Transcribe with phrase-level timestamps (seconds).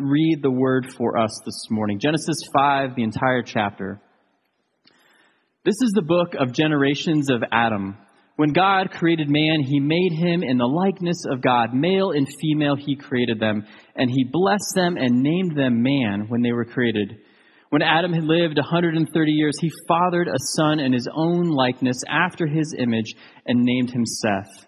[0.00, 1.98] read the word for us this morning.
[1.98, 4.00] Genesis 5, the entire chapter.
[5.64, 7.96] This is the book of generations of Adam.
[8.36, 11.74] When God created man, he made him in the likeness of God.
[11.74, 13.66] Male and female, he created them.
[13.96, 17.18] And he blessed them and named them man when they were created.
[17.70, 22.46] When Adam had lived 130 years, he fathered a son in his own likeness after
[22.46, 24.67] his image and named him Seth.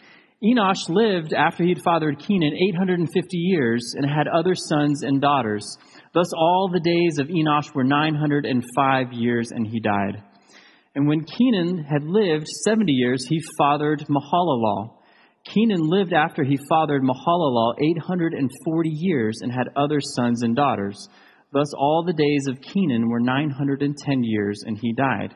[0.43, 5.63] Enosh lived after he had fathered Kenan 850 years and had other sons and daughters.
[6.15, 10.23] Thus all the days of Enosh were 905 years and he died.
[10.95, 14.97] And when Kenan had lived 70 years, he fathered Mahalalel.
[15.45, 21.07] Kenan lived after he fathered Mahalalel 840 years and had other sons and daughters.
[21.53, 25.35] Thus all the days of Kenan were 910 years and he died.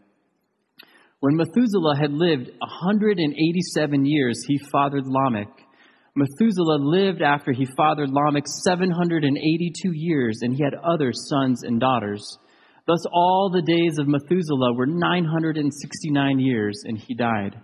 [1.21, 5.49] When Methuselah had lived 187 years, he fathered Lamech.
[6.15, 12.25] Methuselah lived after he fathered Lamech 782 years, and he had other sons and daughters.
[12.87, 17.55] Thus all the days of Methuselah were 969 years, and he died.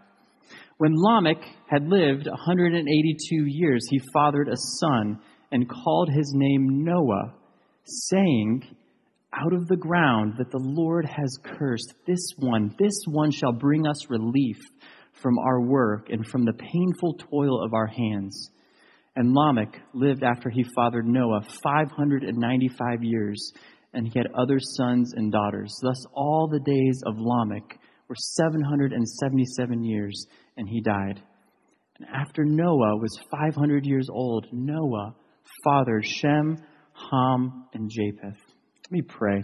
[0.77, 5.19] When Lamech had lived 182 years, he fathered a son
[5.51, 7.33] and called his name Noah,
[7.85, 8.77] saying,
[9.43, 11.93] out of the ground that the Lord has cursed.
[12.05, 14.57] This one, this one shall bring us relief
[15.21, 18.49] from our work and from the painful toil of our hands.
[19.15, 23.51] And Lamech lived after he fathered Noah 595 years,
[23.93, 25.75] and he had other sons and daughters.
[25.81, 30.25] Thus, all the days of Lamech were 777 years,
[30.55, 31.21] and he died.
[31.99, 35.15] And after Noah was 500 years old, Noah
[35.63, 36.57] fathered Shem,
[37.11, 38.46] Ham, and Japheth.
[38.87, 39.43] Let me pray.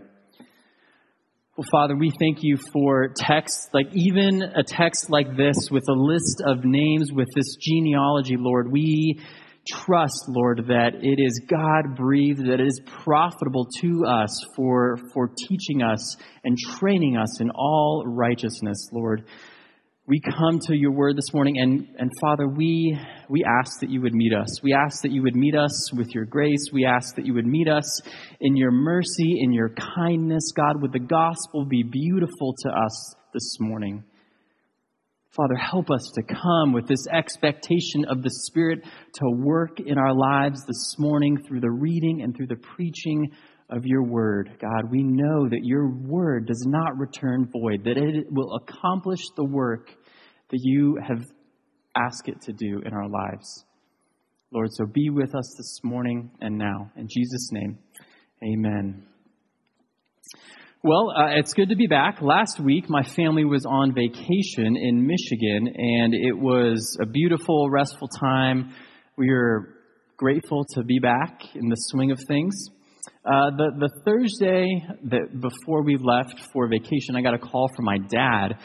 [1.57, 5.93] Well, Father, we thank you for texts, like even a text like this with a
[5.93, 8.71] list of names, with this genealogy, Lord.
[8.71, 9.19] We
[9.69, 15.29] trust, Lord, that it is God breathed, that it is profitable to us for, for
[15.49, 16.15] teaching us
[16.45, 19.25] and training us in all righteousness, Lord
[20.05, 22.99] we come to your word this morning and, and father we
[23.29, 24.61] we ask that you would meet us.
[24.61, 26.71] We ask that you would meet us with your grace.
[26.73, 28.01] We ask that you would meet us
[28.41, 33.57] in your mercy in your kindness god would the gospel be beautiful to us this
[33.61, 34.03] morning?
[35.31, 40.13] Father help us to come with this expectation of the spirit to work in our
[40.13, 43.31] lives this morning through the reading and through the preaching
[43.73, 44.91] of your word, God.
[44.91, 49.89] We know that your word does not return void, that it will accomplish the work
[50.51, 51.23] that you have
[51.97, 53.65] asked it to do in our lives.
[54.51, 56.91] Lord, so be with us this morning and now.
[56.95, 57.79] In Jesus' name,
[58.43, 59.03] amen.
[60.83, 62.21] Well, uh, it's good to be back.
[62.21, 68.09] Last week, my family was on vacation in Michigan, and it was a beautiful, restful
[68.09, 68.73] time.
[69.17, 69.75] We are
[70.17, 72.53] grateful to be back in the swing of things.
[73.25, 77.85] Uh, the, the Thursday that before we left for vacation, I got a call from
[77.85, 78.57] my dad,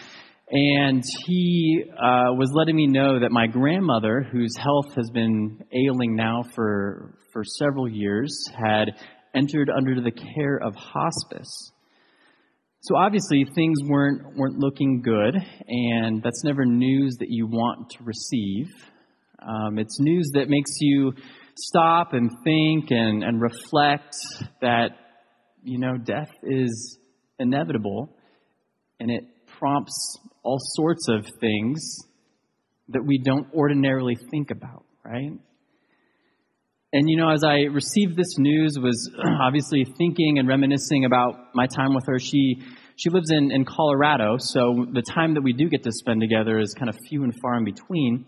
[0.50, 6.14] and he uh, was letting me know that my grandmother, whose health has been ailing
[6.14, 8.92] now for for several years, had
[9.34, 11.72] entered under the care of hospice.
[12.82, 15.34] So obviously things weren't weren't looking good,
[15.66, 18.68] and that's never news that you want to receive.
[19.40, 21.12] Um, it's news that makes you
[21.66, 24.14] stop and think and, and reflect
[24.60, 24.90] that,
[25.62, 26.98] you know, death is
[27.38, 28.10] inevitable
[29.00, 29.24] and it
[29.58, 31.98] prompts all sorts of things
[32.88, 35.32] that we don't ordinarily think about, right?
[36.92, 39.10] And you know, as I received this news, was
[39.42, 42.18] obviously thinking and reminiscing about my time with her.
[42.18, 42.62] She
[42.96, 46.58] she lives in, in Colorado, so the time that we do get to spend together
[46.58, 48.26] is kind of few and far in between.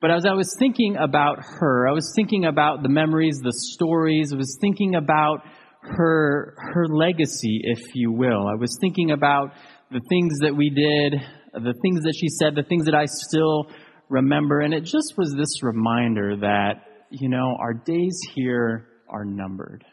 [0.00, 4.32] But as I was thinking about her, I was thinking about the memories, the stories,
[4.32, 5.42] I was thinking about
[5.82, 8.48] her her legacy, if you will.
[8.48, 9.52] I was thinking about
[9.90, 11.20] the things that we did,
[11.52, 13.66] the things that she said, the things that I still
[14.08, 19.84] remember, and it just was this reminder that, you know, our days here are numbered.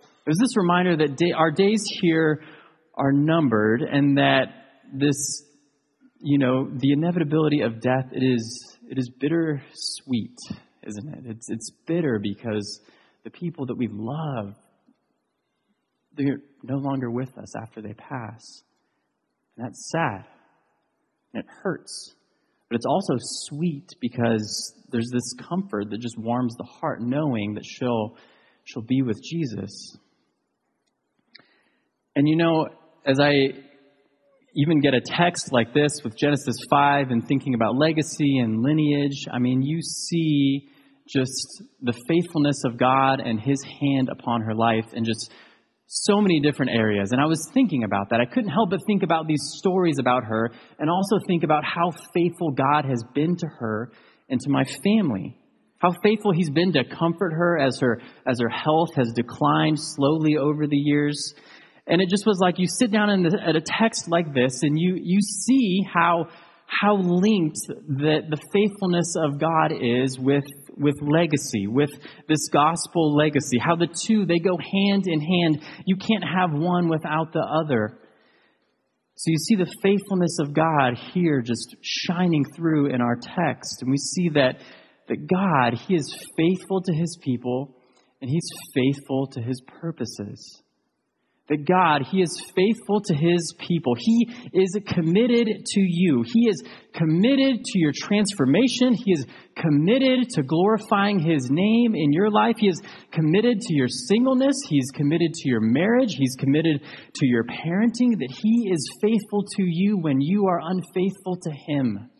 [0.00, 2.42] It was this reminder that day, our days here
[2.94, 4.46] are numbered and that
[4.92, 5.42] this,
[6.20, 10.36] you know, the inevitability of death, it is it is bitter sweet,
[10.86, 11.20] isn't it?
[11.26, 12.80] It's, it's bitter because
[13.24, 14.54] the people that we love,
[16.16, 18.62] they're no longer with us after they pass.
[19.56, 20.24] And that's sad.
[21.34, 22.14] And it hurts.
[22.68, 27.64] But it's also sweet because there's this comfort that just warms the heart knowing that
[27.64, 28.16] she'll,
[28.64, 29.96] she'll be with Jesus.
[32.16, 32.68] And you know,
[33.04, 33.52] as I
[34.58, 39.26] even get a text like this with Genesis 5 and thinking about legacy and lineage,
[39.32, 40.68] I mean, you see
[41.06, 45.32] just the faithfulness of God and His hand upon her life and just
[45.86, 47.12] so many different areas.
[47.12, 48.20] And I was thinking about that.
[48.20, 50.50] I couldn't help but think about these stories about her
[50.80, 53.92] and also think about how faithful God has been to her
[54.28, 55.38] and to my family.
[55.78, 60.36] How faithful he's been to comfort her as her as her health has declined slowly
[60.36, 61.32] over the years.
[61.88, 64.78] And it just was like you sit down the, at a text like this and
[64.78, 66.28] you, you see how,
[66.66, 70.44] how linked the, the faithfulness of God is with,
[70.76, 71.90] with legacy, with
[72.28, 73.58] this gospel legacy.
[73.58, 75.64] How the two, they go hand in hand.
[75.86, 77.98] You can't have one without the other.
[79.16, 83.80] So you see the faithfulness of God here just shining through in our text.
[83.80, 84.60] And we see that,
[85.08, 87.74] that God, He is faithful to His people
[88.20, 90.62] and He's faithful to His purposes
[91.48, 93.94] that God, He is faithful to His people.
[93.98, 96.22] He is committed to you.
[96.26, 96.62] He is
[96.92, 98.92] committed to your transformation.
[98.92, 102.56] He is committed to glorifying His name in your life.
[102.58, 104.56] He is committed to your singleness.
[104.68, 106.14] He's committed to your marriage.
[106.18, 108.18] He's committed to your parenting.
[108.18, 112.10] That He is faithful to you when you are unfaithful to Him.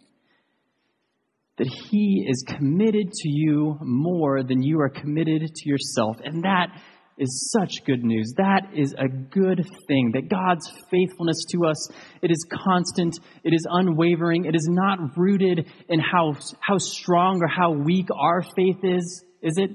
[1.58, 6.16] That He is committed to you more than you are committed to yourself.
[6.24, 6.68] And that
[7.18, 8.34] is such good news.
[8.36, 10.12] That is a good thing.
[10.12, 11.90] That God's faithfulness to us,
[12.22, 17.48] it is constant, it is unwavering, it is not rooted in how, how strong or
[17.48, 19.70] how weak our faith is, is it?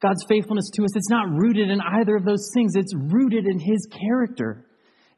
[0.00, 2.74] God's faithfulness to us, it's not rooted in either of those things.
[2.76, 4.64] It's rooted in His character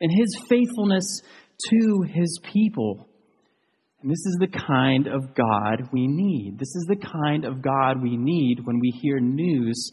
[0.01, 1.23] in His faithfulness
[1.69, 3.07] to His people.
[4.03, 6.59] And this is the kind of God we need.
[6.59, 9.91] This is the kind of God we need when we hear news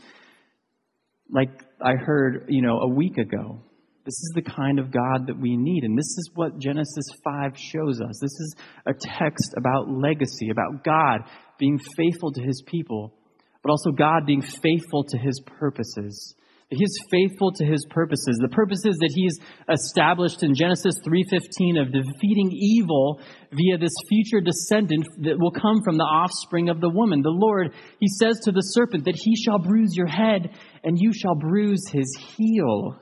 [1.30, 1.50] like
[1.82, 3.62] I heard, you know, a week ago.
[4.06, 5.84] This is the kind of God that we need.
[5.84, 8.18] And this is what Genesis 5 shows us.
[8.22, 8.56] This is
[8.86, 11.30] a text about legacy, about God
[11.60, 13.14] being faithful to his people,
[13.62, 16.36] but also God being faithful to his purposes.
[16.69, 19.40] He is faithful to his purposes, the purposes that he's
[19.71, 23.21] established in Genesis 3:15 of defeating evil
[23.52, 27.21] via this future descendant that will come from the offspring of the woman.
[27.21, 30.50] The Lord, he says to the serpent that he shall bruise your head
[30.83, 33.00] and you shall bruise his heel.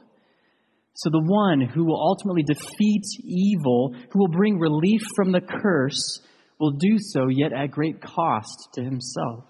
[0.98, 6.22] So the one who will ultimately defeat evil, who will bring relief from the curse,
[6.60, 9.44] will do so yet at great cost to himself.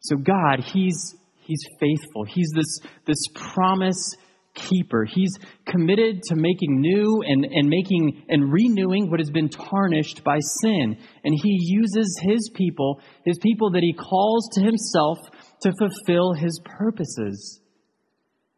[0.00, 1.14] So God, he's
[1.46, 2.24] He's faithful.
[2.24, 4.14] He's this, this promise
[4.54, 5.04] keeper.
[5.04, 5.32] He's
[5.66, 10.96] committed to making new and, and making and renewing what has been tarnished by sin.
[11.24, 15.18] And he uses his people, his people that he calls to himself
[15.60, 17.60] to fulfill his purposes.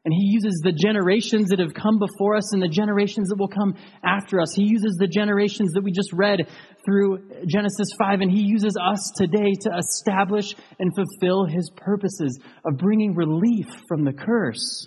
[0.04, 3.48] And he uses the generations that have come before us and the generations that will
[3.48, 3.74] come
[4.04, 4.54] after us.
[4.54, 6.48] He uses the generations that we just read
[6.84, 12.78] through Genesis 5, and he uses us today to establish and fulfill his purposes of
[12.78, 14.86] bringing relief from the curse.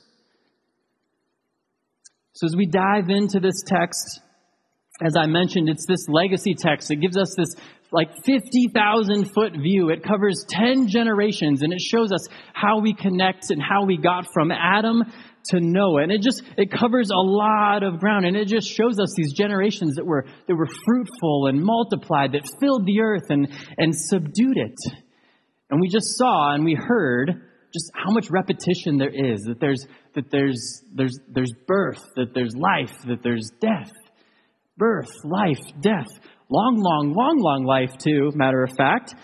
[2.34, 4.22] So as we dive into this text,
[5.04, 6.90] as I mentioned, it's this legacy text.
[6.90, 7.56] It gives us this
[7.92, 9.90] like 50,000 foot view.
[9.90, 14.28] It covers 10 generations and it shows us how we connect and how we got
[14.34, 15.04] from Adam
[15.46, 16.04] to Noah.
[16.04, 19.34] And it just, it covers a lot of ground and it just shows us these
[19.34, 24.58] generations that were, that were fruitful and multiplied, that filled the earth and, and subdued
[24.58, 24.78] it.
[25.70, 27.42] And we just saw and we heard
[27.74, 32.54] just how much repetition there is, that there's, that there's, there's, there's birth, that there's
[32.56, 33.92] life, that there's death.
[34.78, 36.10] birth, life, death,
[36.52, 39.16] long, long, long, long life, too, matter of fact.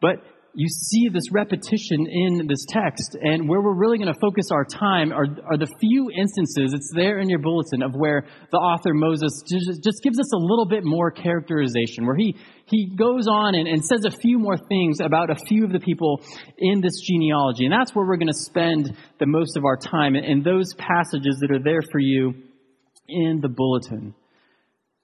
[0.00, 0.22] But
[0.58, 3.14] you see this repetition in this text.
[3.20, 6.90] And where we're really going to focus our time are, are the few instances, it's
[6.94, 10.64] there in your bulletin, of where the author Moses just, just gives us a little
[10.64, 15.00] bit more characterization, where he, he goes on and, and says a few more things
[15.00, 16.22] about a few of the people
[16.56, 17.66] in this genealogy.
[17.66, 21.36] And that's where we're going to spend the most of our time in those passages
[21.40, 22.32] that are there for you
[23.08, 24.14] in the bulletin.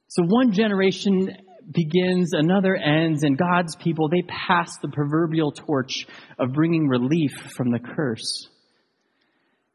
[0.08, 1.28] So one generation
[1.70, 6.06] begins, another ends, and God's people, they pass the proverbial torch
[6.38, 8.48] of bringing relief from the curse.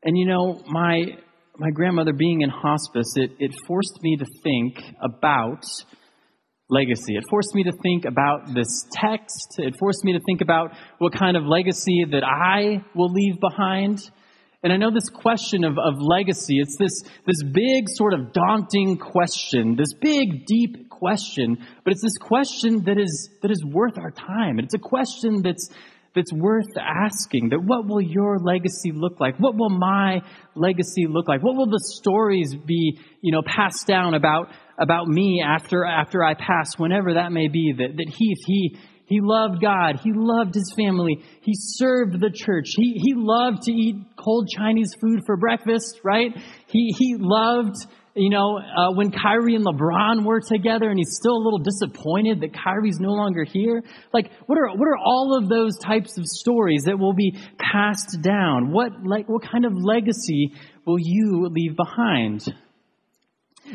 [0.03, 1.17] And you know, my,
[1.57, 5.63] my grandmother being in hospice, it, it forced me to think about
[6.69, 7.15] legacy.
[7.15, 9.55] It forced me to think about this text.
[9.57, 13.99] It forced me to think about what kind of legacy that I will leave behind.
[14.63, 18.97] And I know this question of, of legacy, it's this, this big sort of daunting
[18.97, 24.09] question, this big, deep question, but it's this question that is, that is worth our
[24.09, 24.57] time.
[24.57, 25.69] And it's a question that's,
[26.15, 29.37] that's worth asking that what will your legacy look like?
[29.37, 30.21] What will my
[30.55, 31.43] legacy look like?
[31.43, 34.49] What will the stories be, you know, passed down about,
[34.79, 39.21] about me after, after I pass, whenever that may be, that, that Heath, he, he
[39.21, 40.01] loved God.
[40.03, 41.23] He loved his family.
[41.39, 42.73] He served the church.
[42.75, 46.37] He, he loved to eat cold Chinese food for breakfast, right?
[46.67, 47.77] He, he loved,
[48.15, 52.41] you know, uh, when Kyrie and LeBron were together and he's still a little disappointed
[52.41, 53.81] that Kyrie's no longer here.
[54.11, 58.21] Like, what are, what are all of those types of stories that will be passed
[58.21, 58.73] down?
[58.73, 60.51] What, like, what kind of legacy
[60.85, 62.41] will you leave behind?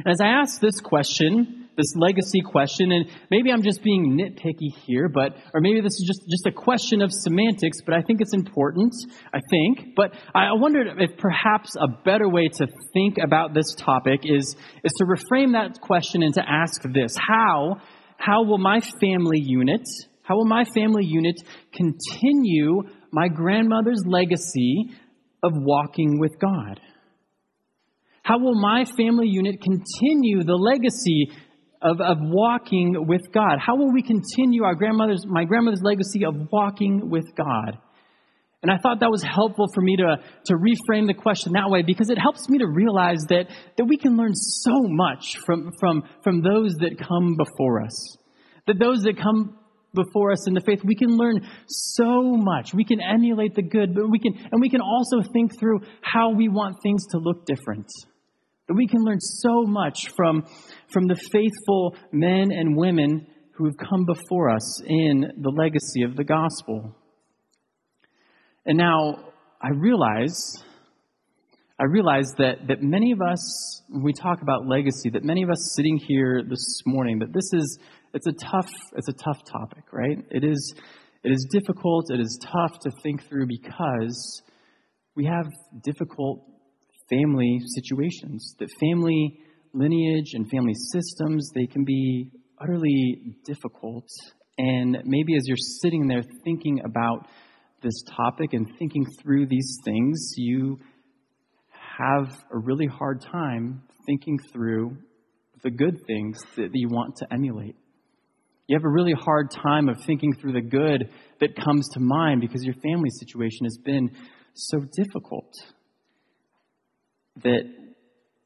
[0.04, 5.08] As I ask this question, this legacy question, and maybe I'm just being nitpicky here,
[5.08, 8.34] but, or maybe this is just, just a question of semantics, but I think it's
[8.34, 8.92] important,
[9.32, 9.94] I think.
[9.96, 14.92] But I wondered if perhaps a better way to think about this topic is, is
[14.98, 17.16] to reframe that question and to ask this.
[17.16, 17.76] How,
[18.18, 19.86] how will my family unit,
[20.22, 21.36] how will my family unit
[21.72, 24.90] continue my grandmother's legacy
[25.42, 26.80] of walking with God?
[28.22, 31.32] How will my family unit continue the legacy
[31.82, 33.58] of, of walking with God?
[33.58, 37.78] How will we continue our grandmother's, my grandmother's legacy of walking with God?
[38.62, 41.82] And I thought that was helpful for me to, to reframe the question that way
[41.82, 43.46] because it helps me to realize that,
[43.76, 48.16] that we can learn so much from, from, from those that come before us.
[48.68, 49.58] That those that come
[49.94, 52.72] before us in the faith, we can learn so much.
[52.72, 56.30] We can emulate the good, but we can, and we can also think through how
[56.30, 57.88] we want things to look different.
[58.74, 60.44] We can learn so much from,
[60.92, 66.16] from the faithful men and women who have come before us in the legacy of
[66.16, 66.96] the gospel.
[68.64, 70.36] And now I realize,
[71.78, 75.50] I realize that, that many of us, when we talk about legacy, that many of
[75.50, 77.78] us sitting here this morning, that this is,
[78.14, 80.18] it's a tough, it's a tough topic, right?
[80.30, 80.74] It is,
[81.24, 84.42] it is difficult, it is tough to think through because
[85.14, 85.46] we have
[85.82, 86.44] difficult
[87.08, 89.38] family situations, that family
[89.74, 92.30] lineage and family systems, they can be
[92.60, 94.06] utterly difficult.
[94.58, 97.26] And maybe as you're sitting there thinking about
[97.82, 100.78] this topic and thinking through these things, you
[101.98, 104.96] have a really hard time thinking through
[105.62, 107.76] the good things that you want to emulate.
[108.66, 112.40] You have a really hard time of thinking through the good that comes to mind
[112.40, 114.10] because your family situation has been
[114.54, 115.52] so difficult
[117.42, 117.62] that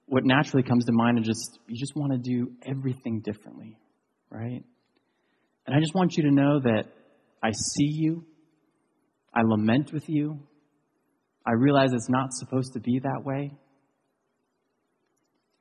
[0.06, 3.76] what naturally comes to mind is just you just want to do everything differently,
[4.30, 4.62] right?
[5.66, 6.84] And I just want you to know that
[7.42, 8.24] I see you.
[9.34, 10.38] I lament with you.
[11.46, 13.52] I realize it's not supposed to be that way.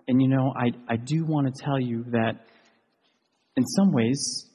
[0.08, 2.46] And you know, I, I do want to tell you that
[3.58, 4.50] in some ways,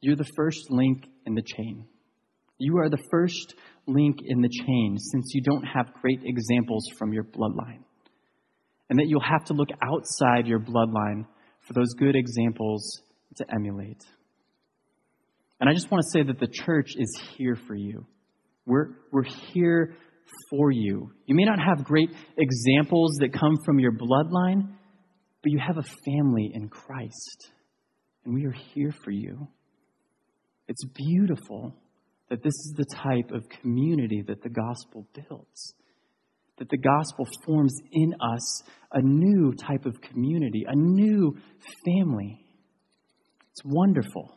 [0.00, 1.86] you're the first link in the chain.
[2.58, 3.54] You are the first
[3.86, 7.82] link in the chain since you don't have great examples from your bloodline
[8.88, 11.26] and that you'll have to look outside your bloodline
[11.66, 13.02] for those good examples
[13.36, 14.02] to emulate.
[15.60, 18.06] And I just want to say that the church is here for you.
[18.64, 19.94] We're, we're here
[20.50, 21.10] for you.
[21.26, 24.68] You may not have great examples that come from your bloodline,
[25.42, 27.50] but you have a family in Christ.
[28.24, 29.48] And we are here for you.
[30.68, 31.74] It's beautiful
[32.28, 35.74] that this is the type of community that the gospel builds
[36.58, 38.62] that the gospel forms in us
[38.92, 41.36] a new type of community, a new
[41.84, 42.38] family.
[43.50, 44.32] It's wonderful.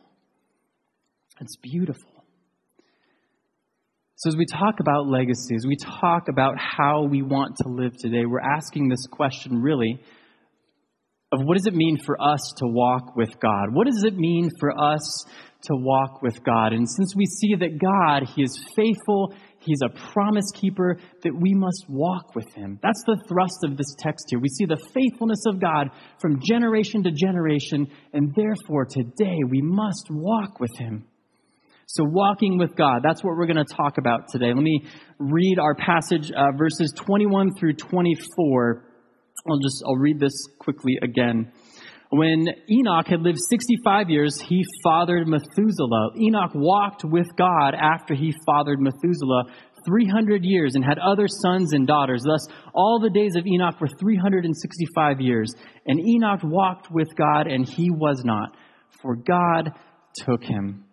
[1.40, 2.10] It's beautiful.
[4.16, 7.96] So, as we talk about legacy, as we talk about how we want to live
[7.96, 10.00] today, we're asking this question really
[11.32, 13.72] of what does it mean for us to walk with God?
[13.72, 15.24] What does it mean for us
[15.62, 16.72] to walk with God?
[16.74, 21.54] And since we see that God, He is faithful, He's a promise keeper, that we
[21.54, 22.78] must walk with Him.
[22.82, 24.38] That's the thrust of this text here.
[24.38, 25.88] We see the faithfulness of God
[26.20, 31.06] from generation to generation, and therefore today we must walk with Him.
[31.86, 34.46] So, walking with God, that's what we're going to talk about today.
[34.54, 34.84] Let me
[35.18, 38.92] read our passage, uh, verses 21 through 24
[39.48, 41.52] I'll just, I'll read this quickly again.
[42.14, 46.10] When Enoch had lived 65 years, he fathered Methuselah.
[46.20, 49.44] Enoch walked with God after he fathered Methuselah
[49.86, 52.22] 300 years and had other sons and daughters.
[52.22, 55.54] Thus, all the days of Enoch were 365 years.
[55.86, 58.58] And Enoch walked with God, and he was not,
[59.00, 59.72] for God
[60.14, 60.84] took him.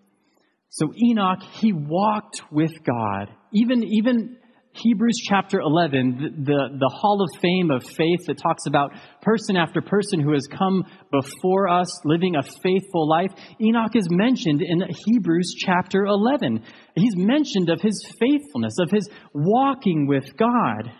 [0.70, 3.28] So Enoch, he walked with God.
[3.52, 4.38] Even, even
[4.74, 9.82] Hebrews chapter 11, the, the hall of fame of faith that talks about person after
[9.82, 15.56] person who has come before us living a faithful life, Enoch is mentioned in Hebrews
[15.58, 16.64] chapter 11.
[16.96, 20.92] He's mentioned of his faithfulness, of his walking with God.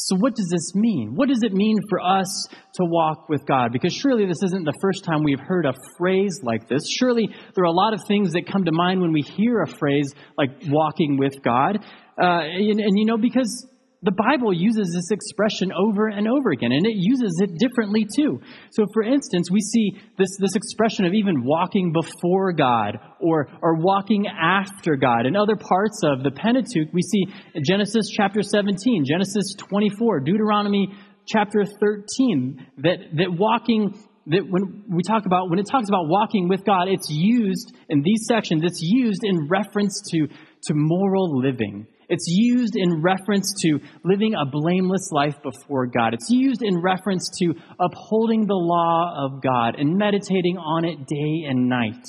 [0.00, 1.14] So, what does this mean?
[1.16, 3.72] What does it mean for us to walk with God?
[3.72, 6.82] Because surely this isn't the first time we've heard a phrase like this.
[7.00, 9.66] Surely there are a lot of things that come to mind when we hear a
[9.66, 11.84] phrase like walking with God.
[12.20, 13.66] Uh, and, and, you know, because
[14.02, 18.40] the Bible uses this expression over and over again, and it uses it differently too.
[18.70, 23.74] So, for instance, we see this, this expression of even walking before God or, or
[23.74, 25.26] walking after God.
[25.26, 27.24] In other parts of the Pentateuch, we see
[27.66, 30.94] Genesis chapter 17, Genesis 24, Deuteronomy
[31.26, 33.94] chapter 13, that, that walking
[34.28, 38.02] that when we talk about when it talks about walking with God, it's used in
[38.02, 40.28] these sections, it's used in reference to,
[40.64, 41.86] to moral living.
[42.08, 46.14] It's used in reference to living a blameless life before God.
[46.14, 51.44] It's used in reference to upholding the law of God and meditating on it day
[51.48, 52.06] and night.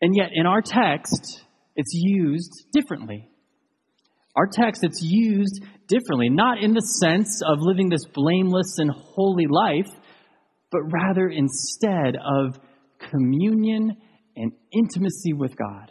[0.00, 1.44] And yet, in our text,
[1.76, 3.28] it's used differently.
[4.34, 9.46] Our text, it's used differently, not in the sense of living this blameless and holy
[9.46, 9.90] life,
[10.70, 12.58] but rather instead of
[13.10, 13.96] communion
[14.36, 15.90] and intimacy with God.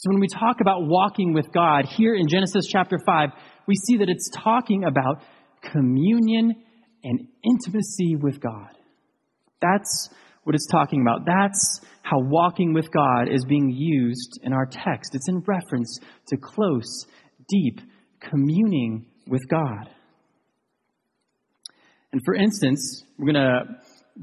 [0.00, 3.30] So when we talk about walking with God here in Genesis chapter 5,
[3.66, 5.22] we see that it's talking about
[5.60, 6.54] communion
[7.02, 8.68] and intimacy with God.
[9.60, 10.10] That's
[10.44, 11.26] what it's talking about.
[11.26, 15.16] That's how walking with God is being used in our text.
[15.16, 17.04] It's in reference to close,
[17.48, 17.80] deep
[18.20, 19.90] communing with God.
[22.12, 23.64] And for instance, we're going to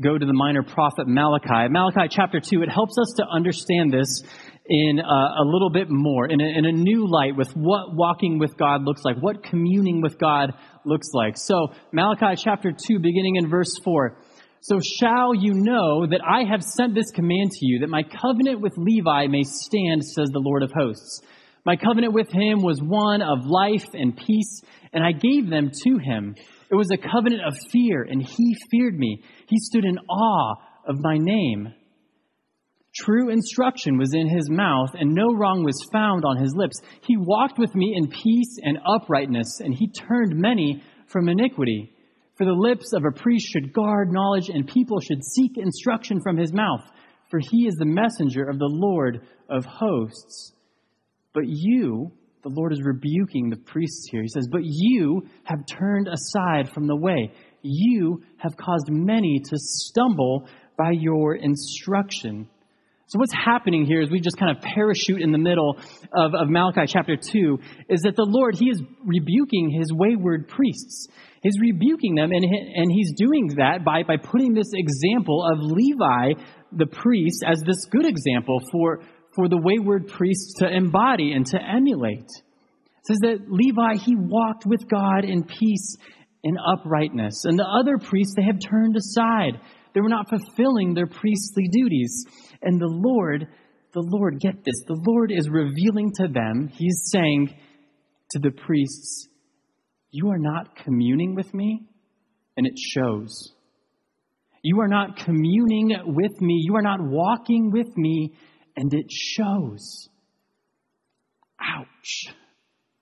[0.02, 1.70] go to the minor prophet Malachi.
[1.70, 4.24] Malachi chapter 2, it helps us to understand this
[4.68, 8.40] in a, a little bit more, in a, in a new light with what walking
[8.40, 10.54] with God looks like, what communing with God
[10.86, 11.36] looks like.
[11.38, 14.18] So, Malachi chapter 2, beginning in verse 4.
[14.62, 18.62] So shall you know that I have sent this command to you, that my covenant
[18.62, 21.22] with Levi may stand, says the Lord of hosts.
[21.66, 25.98] My covenant with him was one of life and peace, and I gave them to
[26.00, 26.36] him.
[26.72, 29.24] It was a covenant of fear, and he feared me.
[29.48, 30.56] He stood in awe
[30.88, 31.72] of my name.
[32.96, 36.80] True instruction was in his mouth, and no wrong was found on his lips.
[37.06, 41.92] He walked with me in peace and uprightness, and he turned many from iniquity.
[42.38, 46.38] For the lips of a priest should guard knowledge, and people should seek instruction from
[46.38, 46.82] his mouth.
[47.30, 50.54] For he is the messenger of the Lord of hosts.
[51.34, 52.12] But you,
[52.44, 54.22] the Lord is rebuking the priests here.
[54.22, 57.34] He says, But you have turned aside from the way.
[57.62, 62.48] You have caused many to stumble by your instruction.
[63.08, 65.78] So what's happening here is we just kind of parachute in the middle
[66.12, 71.08] of, of Malachi chapter 2 is that the Lord, He is rebuking His wayward priests.
[71.44, 76.42] He's rebuking them and, and He's doing that by, by putting this example of Levi,
[76.72, 79.04] the priest, as this good example for,
[79.36, 82.26] for the wayward priests to embody and to emulate.
[82.26, 85.96] It says that Levi, he walked with God in peace
[86.44, 87.46] and uprightness.
[87.46, 89.60] And the other priests, they have turned aside.
[89.96, 92.26] They were not fulfilling their priestly duties.
[92.62, 93.48] And the Lord,
[93.94, 97.56] the Lord, get this, the Lord is revealing to them, He's saying
[98.32, 99.30] to the priests,
[100.12, 101.88] You are not communing with me,
[102.58, 103.54] and it shows.
[104.62, 106.62] You are not communing with me.
[106.66, 108.34] You are not walking with me,
[108.76, 110.10] and it shows.
[111.62, 112.36] Ouch.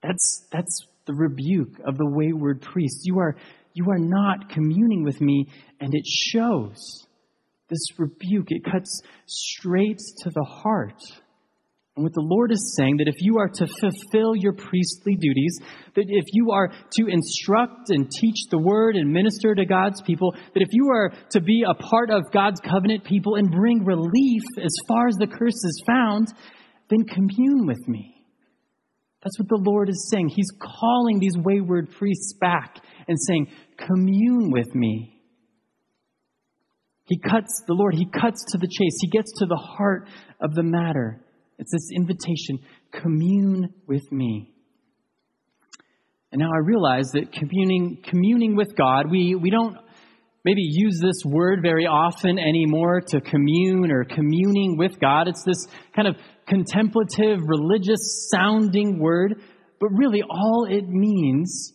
[0.04, 3.00] That's, that's the rebuke of the wayward priest.
[3.04, 3.36] You are,
[3.74, 5.48] you are not communing with me,
[5.80, 7.08] and it shows.
[7.70, 11.02] This rebuke, it cuts straight to the heart.
[11.96, 15.60] And what the Lord is saying that if you are to fulfill your priestly duties,
[15.94, 20.32] that if you are to instruct and teach the word and minister to God's people,
[20.32, 24.42] that if you are to be a part of God's covenant people and bring relief
[24.64, 26.34] as far as the curse is found,
[26.90, 28.14] then commune with me.
[29.24, 30.30] That's what the Lord is saying.
[30.30, 35.22] He's calling these wayward priests back and saying, commune with me.
[37.06, 38.98] He cuts, the Lord, he cuts to the chase.
[39.02, 40.08] He gets to the heart
[40.40, 41.22] of the matter.
[41.60, 42.60] It's this invitation
[42.92, 44.54] commune with me.
[46.32, 49.78] And now I realize that communing, communing with God, we, we don't
[50.46, 55.28] maybe use this word very often anymore to commune or communing with God.
[55.28, 56.16] It's this kind of
[56.48, 59.42] contemplative, religious sounding word.
[59.80, 61.73] But really, all it means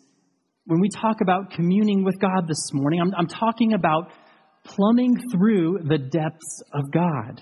[0.68, 4.10] when we talk about communing with God this morning, I'm, I'm talking about
[4.64, 7.40] plumbing through the depths of God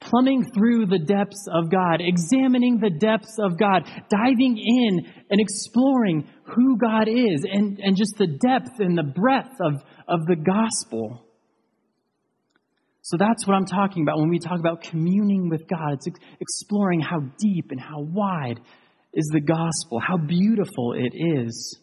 [0.00, 6.28] plumbing through the depths of God, examining the depths of God, diving in and exploring
[6.54, 11.24] who God is and, and just the depth and the breadth of, of the gospel.
[13.02, 15.94] So that's what I'm talking about when we talk about communing with God.
[15.94, 18.60] It's ex- exploring how deep and how wide
[19.12, 21.78] is the gospel, how beautiful it is.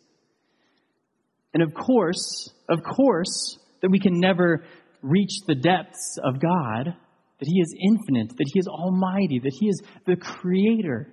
[1.54, 4.64] And of course, of course, that we can never
[5.02, 6.96] reach the depths of God
[7.42, 11.12] that He is infinite, that He is almighty, that He is the creator.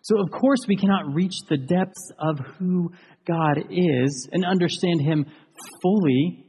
[0.00, 2.92] So, of course, we cannot reach the depths of who
[3.26, 5.26] God is and understand Him
[5.82, 6.46] fully.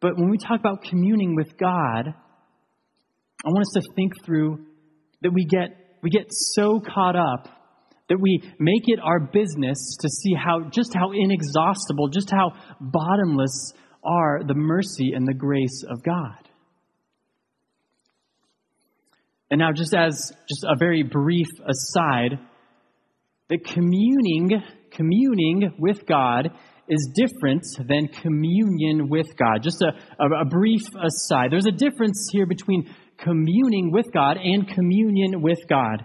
[0.00, 4.64] But when we talk about communing with God, I want us to think through
[5.22, 5.68] that we get,
[6.02, 7.48] we get so caught up
[8.08, 13.72] that we make it our business to see how just how inexhaustible, just how bottomless
[14.04, 16.48] are the mercy and the grace of God.
[19.50, 22.38] And now, just as just a very brief aside,
[23.48, 26.50] that communing, communing with God
[26.86, 29.62] is different than communion with God.
[29.62, 29.92] Just a,
[30.22, 31.50] a, a, brief aside.
[31.50, 36.04] There's a difference here between communing with God and communion with God.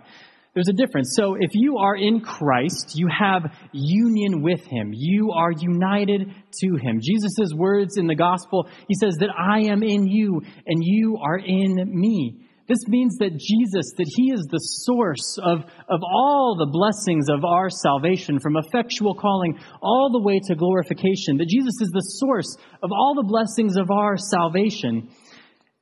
[0.53, 1.13] There's a difference.
[1.15, 4.91] So if you are in Christ, you have union with Him.
[4.93, 6.99] You are united to Him.
[7.01, 11.39] Jesus' words in the gospel, He says that I am in you and you are
[11.39, 12.45] in me.
[12.67, 17.43] This means that Jesus, that He is the source of, of all the blessings of
[17.43, 22.55] our salvation, from effectual calling all the way to glorification, that Jesus is the source
[22.81, 25.09] of all the blessings of our salvation.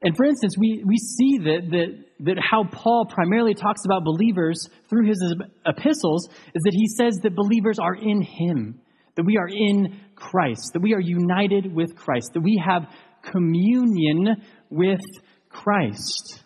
[0.02, 4.68] And for instance, we, we see that, that, that how Paul primarily talks about believers
[4.90, 8.80] through his epistles is that he says that believers are in Him,
[9.16, 12.88] that we are in Christ, that we are united with Christ, that we have
[13.24, 14.38] communion
[14.70, 15.02] with
[15.50, 16.44] Christ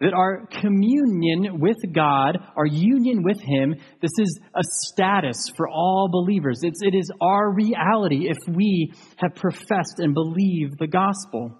[0.00, 6.08] that our communion with God, our union with Him, this is a status for all
[6.10, 6.60] believers.
[6.62, 11.52] It's, it is our reality if we have professed and believed the gospel.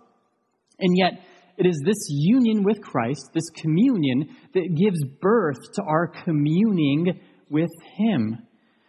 [0.78, 1.20] And yet,
[1.58, 7.70] it is this union with Christ, this communion, that gives birth to our communing with
[7.96, 8.38] Him.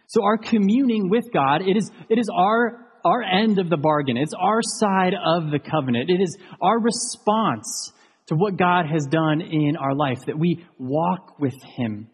[0.06, 4.16] So our communing with God, it is, it is our, our end of the bargain.
[4.16, 6.10] It's our side of the covenant.
[6.10, 7.92] It is our response
[8.28, 12.08] to what God has done in our life, that we walk with Him,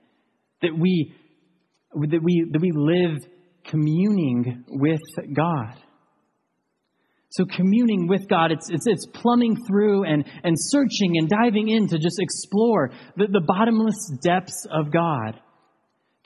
[0.63, 1.15] that we,
[1.93, 3.19] that we, that we live
[3.65, 5.01] communing with
[5.35, 5.75] God.
[7.37, 11.87] So communing with God, it's, it's, it's plumbing through and, and searching and diving in
[11.89, 15.39] to just explore the, the bottomless depths of God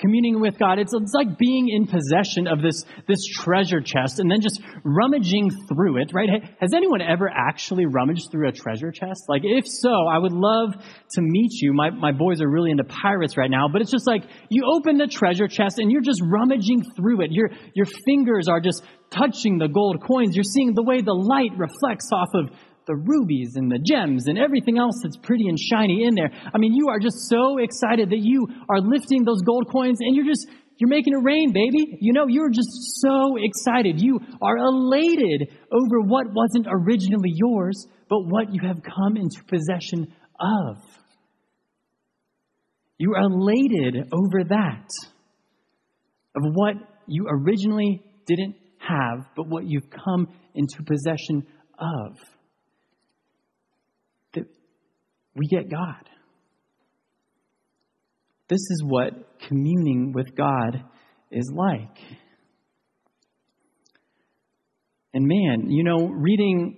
[0.00, 0.78] communing with God.
[0.78, 5.50] It's, it's like being in possession of this, this treasure chest and then just rummaging
[5.68, 6.28] through it, right?
[6.60, 9.24] Has anyone ever actually rummaged through a treasure chest?
[9.28, 10.74] Like, if so, I would love
[11.12, 11.72] to meet you.
[11.72, 14.96] My, my boys are really into pirates right now, but it's just like you open
[14.98, 17.30] the treasure chest and you're just rummaging through it.
[17.30, 20.34] Your, your fingers are just touching the gold coins.
[20.34, 22.50] You're seeing the way the light reflects off of
[22.90, 26.30] the rubies and the gems and everything else that's pretty and shiny in there.
[26.52, 30.16] I mean, you are just so excited that you are lifting those gold coins and
[30.16, 30.48] you're just,
[30.78, 31.98] you're making it rain, baby.
[32.00, 32.68] You know, you're just
[33.00, 34.02] so excited.
[34.02, 40.12] You are elated over what wasn't originally yours, but what you have come into possession
[40.40, 40.82] of.
[42.98, 44.88] You are elated over that,
[46.34, 46.74] of what
[47.06, 50.26] you originally didn't have, but what you've come
[50.56, 51.46] into possession
[51.78, 52.18] of
[55.34, 56.08] we get God.
[58.48, 59.12] This is what
[59.46, 60.82] communing with God
[61.30, 61.96] is like.
[65.14, 66.76] And man, you know, reading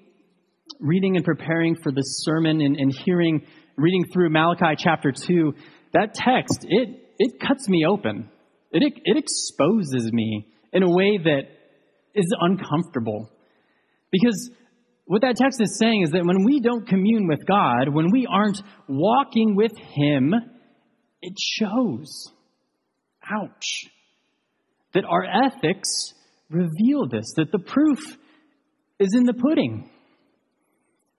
[0.80, 3.42] reading and preparing for this sermon and, and hearing
[3.76, 5.54] reading through Malachi chapter 2,
[5.94, 8.28] that text, it, it cuts me open.
[8.72, 11.42] It, it exposes me in a way that
[12.14, 13.30] is uncomfortable.
[14.10, 14.50] Because
[15.06, 18.26] what that text is saying is that when we don't commune with God, when we
[18.30, 20.34] aren't walking with Him,
[21.20, 22.32] it shows.
[23.30, 23.84] Ouch.
[24.94, 26.14] That our ethics
[26.50, 27.98] reveal this, that the proof
[28.98, 29.90] is in the pudding.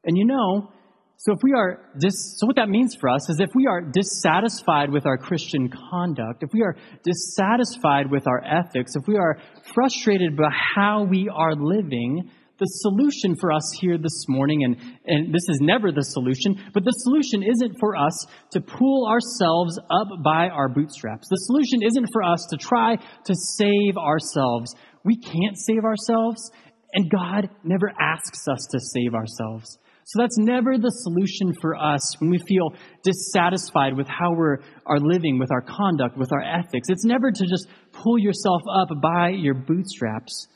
[0.05, 0.71] And you know,
[1.17, 3.81] so if we are dis, so what that means for us is if we are
[3.81, 9.37] dissatisfied with our Christian conduct, if we are dissatisfied with our ethics, if we are
[9.73, 15.33] frustrated by how we are living, the solution for us here this morning, and, and
[15.33, 20.07] this is never the solution, but the solution isn't for us to pull ourselves up
[20.23, 21.27] by our bootstraps.
[21.29, 24.75] The solution isn't for us to try to save ourselves.
[25.03, 26.51] We can't save ourselves,
[26.93, 29.79] and God never asks us to save ourselves.
[30.05, 34.99] So that's never the solution for us when we feel dissatisfied with how we are
[34.99, 36.89] living, with our conduct, with our ethics.
[36.89, 40.47] It's never to just pull yourself up by your bootstraps,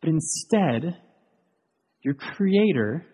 [0.00, 0.96] but instead,
[2.06, 3.04] your Creator,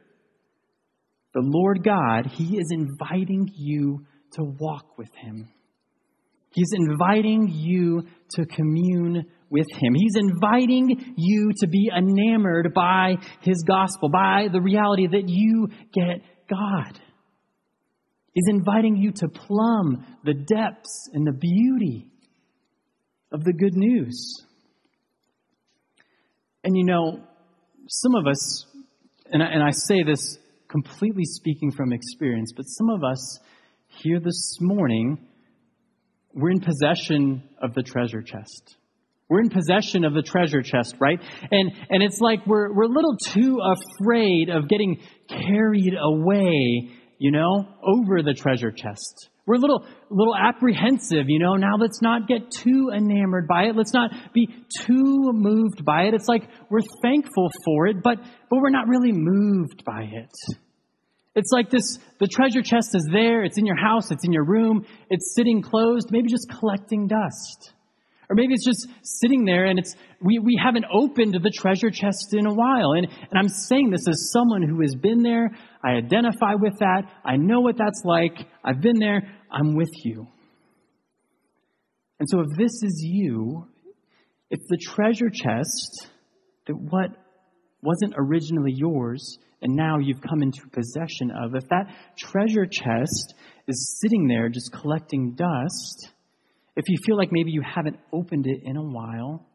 [1.33, 5.49] the Lord God, He is inviting you to walk with Him.
[6.51, 8.03] He's inviting you
[8.33, 9.95] to commune with Him.
[9.95, 16.21] He's inviting you to be enamored by His gospel, by the reality that you get
[16.51, 17.01] God.
[18.35, 22.09] He's inviting you to plumb the depths and the beauty
[23.33, 24.37] of the good news.
[26.63, 27.23] And you know,
[27.89, 28.67] some of us
[29.33, 33.39] and I, and I say this completely speaking from experience, but some of us
[33.89, 35.19] here this morning,
[36.35, 38.77] we're in possession of the treasure chest.
[39.29, 41.19] We're in possession of the treasure chest, right?
[41.51, 47.31] And, and it's like we're, we're a little too afraid of getting carried away, you
[47.31, 49.31] know, over the treasure chest.
[49.45, 51.55] We're a little, little apprehensive, you know.
[51.55, 53.77] Now let's not get too enamored by it.
[53.77, 54.47] Let's not be
[54.87, 56.15] too moved by it.
[56.15, 60.31] It's like we're thankful for it, but, but we're not really moved by it.
[61.35, 63.43] It's like this, the treasure chest is there.
[63.43, 64.11] It's in your house.
[64.11, 64.87] It's in your room.
[65.11, 67.73] It's sitting closed, maybe just collecting dust.
[68.29, 72.33] Or maybe it's just sitting there and it's, we, we haven't opened the treasure chest
[72.33, 72.93] in a while.
[72.93, 75.51] And, and I'm saying this as someone who has been there.
[75.85, 77.03] I identify with that.
[77.25, 78.37] I know what that's like.
[78.65, 79.23] I've been there.
[79.51, 80.27] I'm with you.
[82.21, 83.67] And so if this is you,
[84.51, 86.09] if the treasure chest
[86.67, 87.11] that what
[87.83, 93.35] wasn't originally yours and now you've come into possession of, if that treasure chest
[93.67, 96.11] is sitting there just collecting dust,
[96.77, 99.47] if you feel like maybe you haven't opened it in a while,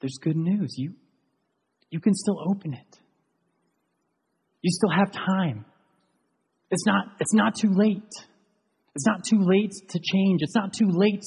[0.00, 0.74] there's good news.
[0.76, 0.92] You,
[1.90, 2.85] you can still open it.
[4.62, 5.64] You still have time.
[6.70, 8.10] It's not, it's not too late.
[8.94, 10.40] It's not too late to change.
[10.42, 11.24] It's not too late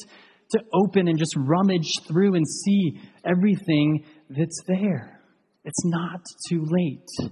[0.52, 5.22] to open and just rummage through and see everything that's there.
[5.63, 7.32] It's not too late.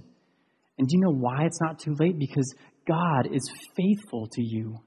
[0.78, 2.18] And do you know why it's not too late?
[2.18, 2.54] Because
[2.86, 3.42] God is
[3.76, 4.78] faithful to you.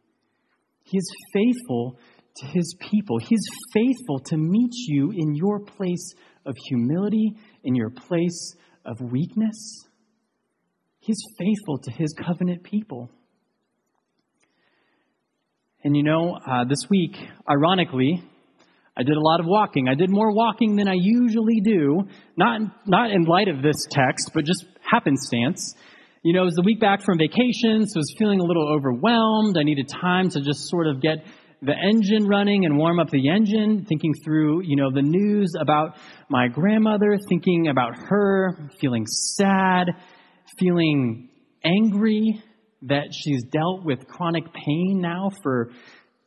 [0.84, 2.00] He is faithful
[2.38, 3.19] to his people.
[3.19, 6.13] He's faithful to meet you in your place
[6.45, 9.86] of humility, in your place of weakness.
[11.01, 13.09] He's faithful to his covenant people.
[15.83, 17.17] And you know, uh, this week,
[17.49, 18.23] ironically,
[18.95, 19.87] I did a lot of walking.
[19.87, 22.03] I did more walking than I usually do,
[22.37, 25.73] not, not in light of this text, but just happenstance.
[26.21, 28.71] You know, it was the week back from vacation, so I was feeling a little
[28.71, 29.57] overwhelmed.
[29.57, 31.25] I needed time to just sort of get
[31.63, 35.97] the engine running and warm up the engine, thinking through, you know, the news about
[36.29, 39.87] my grandmother, thinking about her, feeling sad,
[40.57, 41.29] feeling
[41.63, 42.41] angry
[42.83, 45.71] that she's dealt with chronic pain now for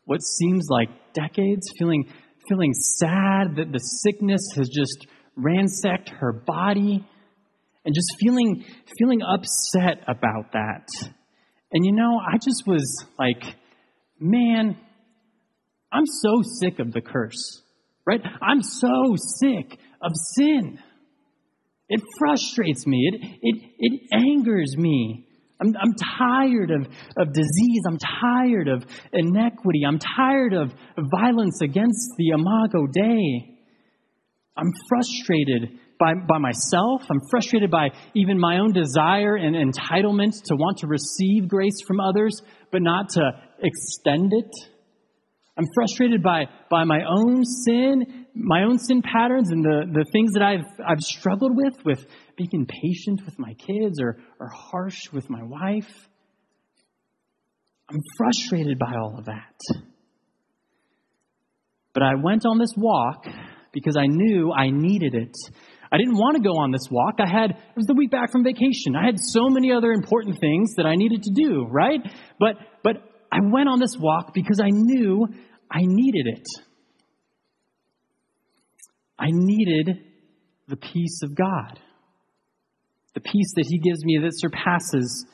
[0.05, 2.05] what seems like decades, feeling
[2.49, 5.07] feeling sad that the sickness has just
[5.37, 7.05] ransacked her body
[7.85, 8.65] and just feeling
[8.99, 10.87] feeling upset about that.
[11.73, 13.43] And you know, I just was like,
[14.21, 14.77] man,
[15.93, 17.63] I'm so sick of the curse.
[18.07, 18.21] Right?
[18.43, 20.79] I'm so sick of sin.
[21.89, 23.11] It frustrates me.
[23.13, 25.27] It, it, it angers me.
[25.61, 27.83] I'm, I'm tired of, of disease.
[27.87, 29.83] I'm tired of inequity.
[29.87, 30.73] I'm tired of
[31.11, 33.55] violence against the Imago Dei.
[34.57, 37.03] I'm frustrated by, by myself.
[37.11, 42.01] I'm frustrated by even my own desire and entitlement to want to receive grace from
[42.01, 42.41] others,
[42.73, 43.31] but not to
[43.63, 44.51] extend it.
[45.57, 50.33] I'm frustrated by, by my own sin, my own sin patterns, and the, the things
[50.33, 52.05] that I've, I've struggled with, with
[52.37, 55.91] being impatient with my kids or, or harsh with my wife.
[57.89, 59.85] I'm frustrated by all of that.
[61.93, 63.25] But I went on this walk
[63.73, 65.35] because I knew I needed it.
[65.93, 67.17] I didn't want to go on this walk.
[67.21, 68.97] I had, it was the week back from vacation.
[68.97, 72.01] I had so many other important things that I needed to do, right?
[72.41, 72.97] But, but
[73.31, 75.29] I went on this walk because I knew
[75.71, 76.47] I needed it.
[79.19, 79.99] I needed
[80.69, 81.79] the peace of God.
[83.15, 85.27] The peace that He gives me that surpasses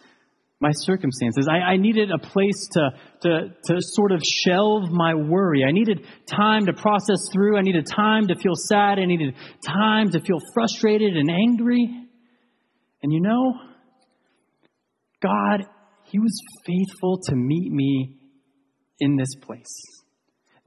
[0.61, 1.49] my circumstances.
[1.51, 2.91] I, I, needed a place to,
[3.23, 5.65] to, to sort of shelve my worry.
[5.65, 7.57] I needed time to process through.
[7.57, 8.99] I needed time to feel sad.
[8.99, 9.35] I needed
[9.67, 11.89] time to feel frustrated and angry.
[13.03, 13.55] And you know,
[15.23, 15.65] God,
[16.05, 18.17] He was faithful to meet me
[18.99, 20.00] in this place.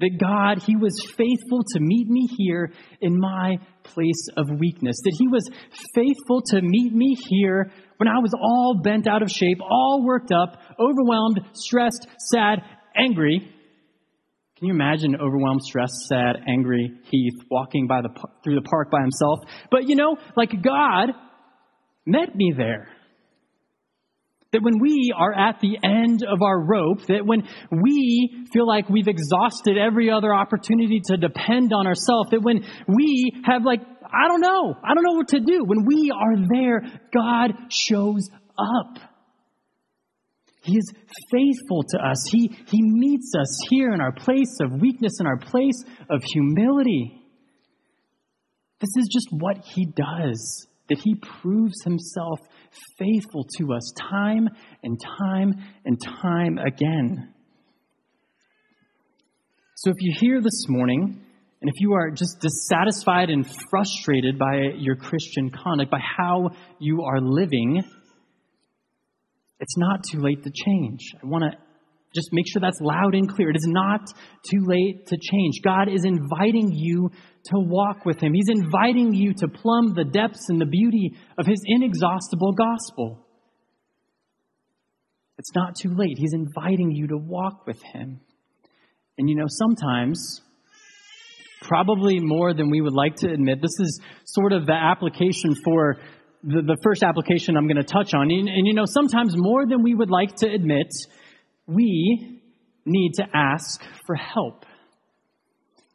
[0.04, 4.98] That God, He was faithful to meet me here in my place of weakness.
[5.02, 5.50] That He was
[5.96, 10.34] faithful to meet me here when I was all bent out of shape, all worked
[10.34, 12.64] up, overwhelmed, stressed, sad,
[12.98, 13.40] angry.
[14.58, 18.10] Can you imagine overwhelmed, stressed, sad, angry Heath walking by the,
[18.44, 19.40] through the park by himself?
[19.72, 21.12] But you know, like God
[22.06, 22.90] met me there.
[24.54, 28.88] That when we are at the end of our rope, that when we feel like
[28.88, 33.82] we've exhausted every other opportunity to depend on ourselves, that when we have like
[34.14, 34.76] I don't know.
[34.84, 35.64] I don't know what to do.
[35.66, 39.00] When we are there, God shows up.
[40.64, 40.94] He is
[41.32, 42.30] faithful to us.
[42.32, 47.22] He, he meets us here in our place of weakness, in our place of humility.
[48.80, 52.40] This is just what He does, that He proves Himself
[52.98, 54.50] faithful to us time
[54.84, 55.54] and time
[55.86, 57.34] and time again.
[59.76, 61.22] So if you're here this morning
[61.62, 67.04] and if you are just dissatisfied and frustrated by your Christian conduct, by how you
[67.04, 67.84] are living,
[69.60, 71.00] it's not too late to change.
[71.24, 71.58] I want to
[72.14, 73.50] just make sure that's loud and clear.
[73.50, 74.08] It is not
[74.50, 75.62] too late to change.
[75.64, 77.10] God is inviting you
[77.46, 78.34] to walk with Him.
[78.34, 83.26] He's inviting you to plumb the depths and the beauty of His inexhaustible gospel.
[85.40, 86.18] It's not too late.
[86.18, 88.22] He's inviting you to walk with Him.
[89.18, 90.42] And you know, sometimes
[91.64, 93.62] probably more than we would like to admit.
[93.62, 95.98] This is sort of the application for
[96.44, 98.30] the, the first application I'm going to touch on.
[98.30, 100.88] And, and you know, sometimes more than we would like to admit,
[101.68, 102.42] we
[102.86, 104.66] need to ask for help.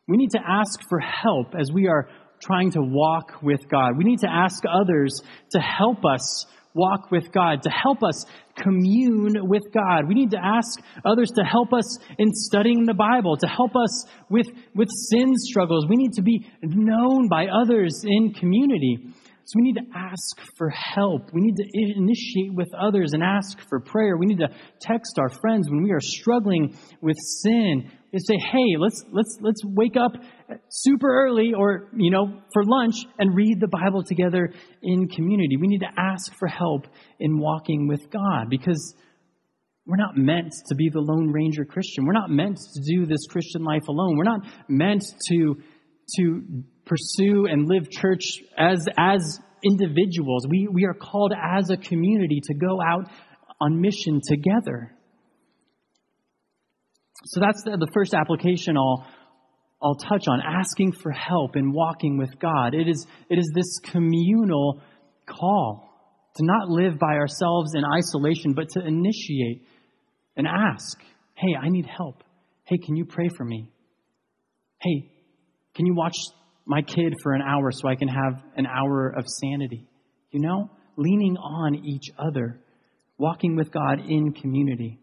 [0.06, 2.08] We need to ask for help as we are
[2.42, 3.98] trying to walk with God.
[3.98, 8.24] We need to ask others to help us walk with God, to help us
[8.56, 10.06] commune with God.
[10.06, 14.06] We need to ask others to help us in studying the Bible, to help us
[14.30, 15.86] with, with sin struggles.
[15.88, 19.12] We need to be known by others in community.
[19.48, 21.30] So we need to ask for help.
[21.32, 21.64] We need to
[21.96, 24.18] initiate with others and ask for prayer.
[24.18, 28.76] We need to text our friends when we are struggling with sin and say, "Hey,
[28.76, 30.12] let's let's let's wake up
[30.68, 35.68] super early or, you know, for lunch and read the Bible together in community." We
[35.68, 36.86] need to ask for help
[37.18, 38.94] in walking with God because
[39.86, 42.04] we're not meant to be the lone ranger Christian.
[42.04, 44.18] We're not meant to do this Christian life alone.
[44.18, 45.56] We're not meant to
[46.16, 46.42] to
[46.88, 48.24] pursue and live church
[48.56, 50.46] as, as individuals.
[50.48, 53.08] We, we are called as a community to go out
[53.60, 54.92] on mission together.
[57.26, 59.06] So that's the, the first application I'll,
[59.82, 62.74] I'll touch on asking for help in walking with God.
[62.74, 64.80] It is, it is this communal
[65.26, 65.88] call
[66.36, 69.66] to not live by ourselves in isolation, but to initiate
[70.36, 70.98] and ask,
[71.34, 72.22] Hey, I need help.
[72.64, 73.70] Hey, can you pray for me?
[74.80, 75.10] Hey,
[75.74, 76.16] can you watch
[76.68, 79.88] my kid for an hour so I can have an hour of sanity?
[80.30, 82.60] You know, leaning on each other,
[83.16, 85.00] walking with God in community.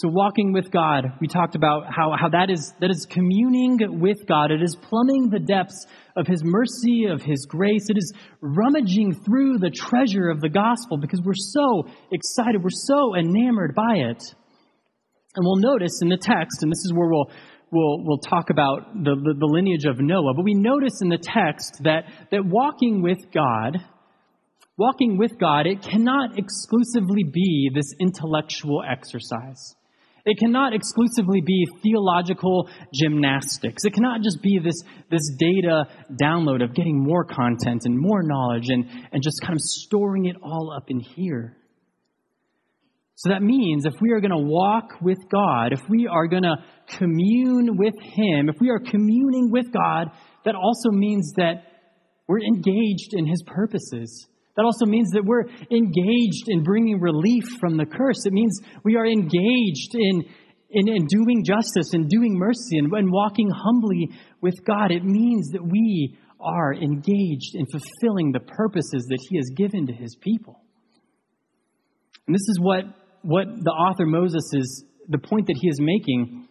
[0.00, 4.26] So walking with God, we talked about how, how that is that is communing with
[4.28, 4.52] God.
[4.52, 7.86] It is plumbing the depths of his mercy, of his grace.
[7.88, 13.16] It is rummaging through the treasure of the gospel because we're so excited, we're so
[13.16, 14.22] enamored by it.
[15.34, 17.30] And we'll notice in the text, and this is where we'll
[17.70, 21.18] we'll, we'll talk about the, the, the lineage of Noah, but we notice in the
[21.18, 23.78] text that, that walking with God,
[24.76, 29.74] walking with God, it cannot exclusively be this intellectual exercise.
[30.24, 33.84] It cannot exclusively be theological gymnastics.
[33.84, 35.84] It cannot just be this, this data
[36.22, 40.36] download of getting more content and more knowledge and, and just kind of storing it
[40.42, 41.56] all up in here.
[43.18, 46.44] So that means if we are going to walk with God, if we are going
[46.44, 46.54] to
[46.86, 50.12] commune with Him, if we are communing with God,
[50.44, 51.64] that also means that
[52.28, 54.28] we're engaged in His purposes.
[54.56, 58.24] That also means that we're engaged in bringing relief from the curse.
[58.24, 60.22] It means we are engaged in,
[60.70, 64.10] in, in doing justice and doing mercy and, and walking humbly
[64.40, 64.92] with God.
[64.92, 69.92] It means that we are engaged in fulfilling the purposes that He has given to
[69.92, 70.60] His people.
[72.28, 72.84] And this is what,
[73.28, 76.48] what the author Moses is, the point that he is making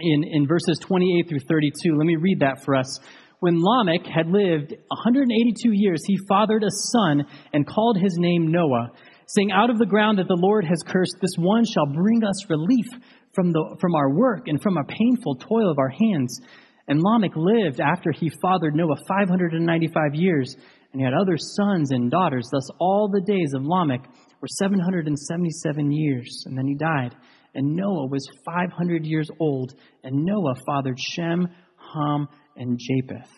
[0.00, 1.96] in, in verses 28 through 32.
[1.96, 2.98] Let me read that for us.
[3.38, 8.90] When Lamech had lived 182 years, he fathered a son and called his name Noah,
[9.28, 12.50] saying, Out of the ground that the Lord has cursed, this one shall bring us
[12.50, 12.86] relief
[13.32, 16.40] from, the, from our work and from a painful toil of our hands.
[16.88, 20.56] And Lamech lived after he fathered Noah 595 years,
[20.92, 22.48] and he had other sons and daughters.
[22.50, 24.02] Thus, all the days of Lamech
[24.40, 27.14] were 777 years, and then he died.
[27.54, 29.74] And Noah was 500 years old,
[30.04, 31.48] and Noah fathered Shem,
[31.94, 33.30] Ham, and Japheth.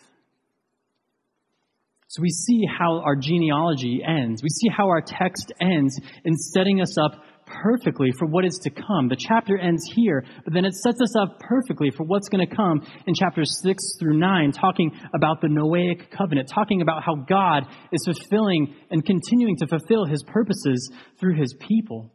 [2.07, 4.43] So we see how our genealogy ends.
[4.43, 8.69] We see how our text ends in setting us up perfectly for what is to
[8.69, 9.07] come.
[9.07, 12.55] The chapter ends here, but then it sets us up perfectly for what's going to
[12.55, 17.63] come in chapters 6 through 9, talking about the Noahic covenant, talking about how God
[17.91, 22.11] is fulfilling and continuing to fulfill his purposes through his people.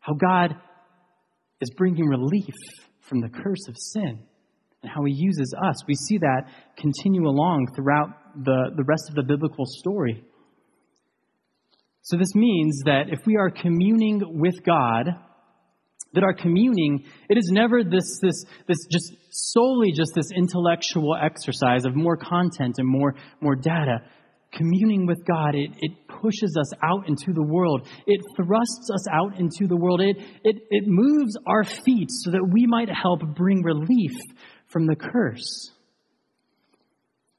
[0.00, 0.56] How God
[1.60, 2.54] is bringing relief
[3.00, 4.20] from the curse of sin
[4.82, 5.76] and how he uses us.
[5.86, 6.44] We see that
[6.76, 8.08] continue along throughout
[8.44, 10.24] the, the rest of the biblical story.
[12.02, 15.06] So this means that if we are communing with God,
[16.12, 21.84] that our communing, it is never this, this, this just solely just this intellectual exercise
[21.84, 23.98] of more content and more, more data.
[24.52, 27.86] Communing with God, it, it pushes us out into the world.
[28.06, 30.00] It thrusts us out into the world.
[30.00, 34.12] It, it, it moves our feet so that we might help bring relief
[34.66, 35.70] from the curse.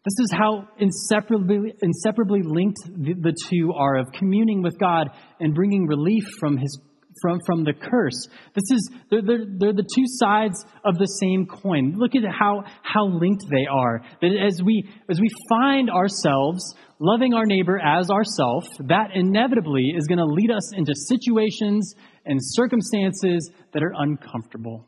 [0.03, 5.53] This is how inseparably, inseparably linked the, the, two are of communing with God and
[5.53, 6.79] bringing relief from his
[7.21, 8.27] from, from the curse.
[8.55, 11.93] This is they're, they're, they're the two sides of the same coin.
[11.97, 14.01] Look at how how linked they are.
[14.21, 20.07] That as we as we find ourselves loving our neighbor as ourself, that inevitably is
[20.07, 21.93] going to lead us into situations
[22.25, 24.87] and circumstances that are uncomfortable.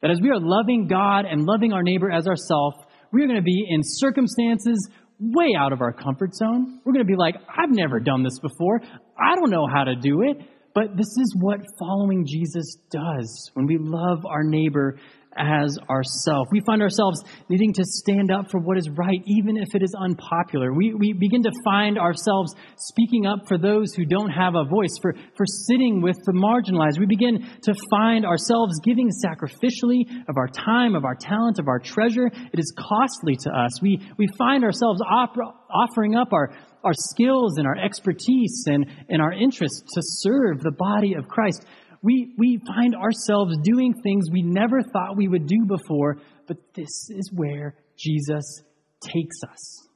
[0.00, 2.74] That as we are loving God and loving our neighbor as ourself,
[3.14, 4.90] we're going to be in circumstances
[5.20, 6.80] way out of our comfort zone.
[6.84, 8.80] We're going to be like, I've never done this before.
[9.16, 10.38] I don't know how to do it.
[10.74, 14.98] But this is what following Jesus does when we love our neighbor
[15.36, 16.50] as ourselves.
[16.52, 19.94] We find ourselves needing to stand up for what is right, even if it is
[19.98, 20.72] unpopular.
[20.72, 24.96] We, we begin to find ourselves speaking up for those who don't have a voice,
[25.00, 26.98] for, for sitting with the marginalized.
[26.98, 31.78] We begin to find ourselves giving sacrificially of our time, of our talent, of our
[31.78, 32.26] treasure.
[32.26, 33.80] It is costly to us.
[33.82, 36.54] We, we find ourselves offering up our,
[36.84, 41.64] our skills and our expertise and, and our interests to serve the body of Christ
[42.04, 47.08] we, we find ourselves doing things we never thought we would do before, but this
[47.08, 48.62] is where Jesus
[49.00, 49.88] takes us.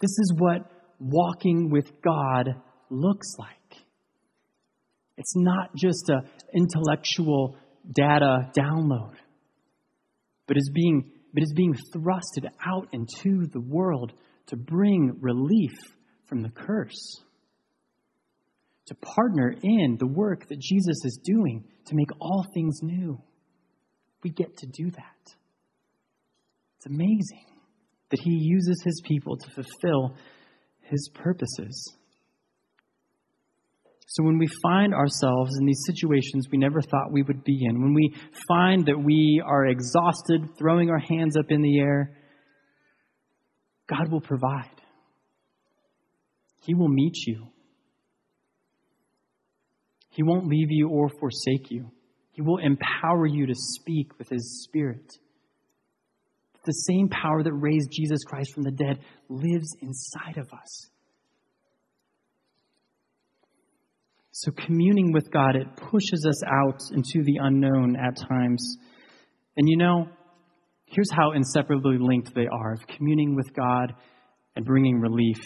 [0.00, 0.68] This is what
[0.98, 2.56] walking with God
[2.90, 3.80] looks like.
[5.16, 7.56] It's not just an intellectual
[7.94, 9.14] data download,
[10.48, 14.12] but is being, but is being thrusted out into the world
[14.48, 15.78] to bring relief
[16.26, 17.22] from the curse
[18.86, 23.20] to partner in the work that Jesus is doing to make all things new.
[24.22, 25.34] We get to do that.
[26.76, 27.46] It's amazing
[28.10, 30.16] that He uses His people to fulfill
[30.80, 31.96] His purposes.
[34.06, 37.80] So, when we find ourselves in these situations we never thought we would be in,
[37.80, 38.14] when we
[38.46, 42.16] find that we are exhausted, throwing our hands up in the air,
[43.88, 44.68] God will provide.
[46.60, 47.48] He will meet you.
[50.12, 51.90] He won't leave you or forsake you.
[52.32, 55.10] He will empower you to speak with His Spirit.
[56.64, 58.98] The same power that raised Jesus Christ from the dead
[59.30, 60.86] lives inside of us.
[64.32, 68.76] So, communing with God, it pushes us out into the unknown at times.
[69.56, 70.08] And you know,
[70.84, 73.94] here's how inseparably linked they are of communing with God
[74.56, 75.40] and bringing relief.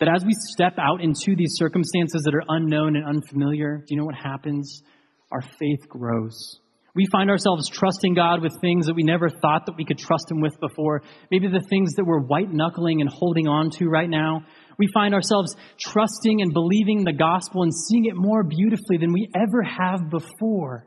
[0.00, 3.98] That as we step out into these circumstances that are unknown and unfamiliar, do you
[3.98, 4.82] know what happens?
[5.30, 6.58] Our faith grows.
[6.94, 10.30] We find ourselves trusting God with things that we never thought that we could trust
[10.30, 11.02] Him with before.
[11.30, 14.44] Maybe the things that we're white knuckling and holding on to right now.
[14.78, 19.30] We find ourselves trusting and believing the gospel and seeing it more beautifully than we
[19.36, 20.86] ever have before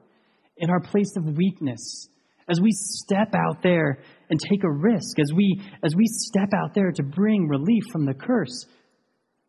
[0.57, 2.09] in our place of weakness.
[2.49, 3.99] As we step out there
[4.29, 8.05] and take a risk, as we, as we step out there to bring relief from
[8.05, 8.65] the curse,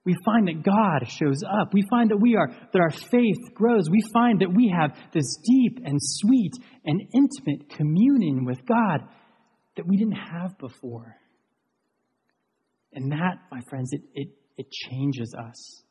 [0.04, 1.72] we find that God shows up.
[1.72, 3.88] We find that we are, that our faith grows.
[3.90, 6.52] We find that we have this deep and sweet
[6.84, 9.00] and intimate communion with God
[9.76, 11.16] that we didn't have before.
[12.92, 14.28] And that, my friends, it, it,
[14.58, 15.82] it changes us.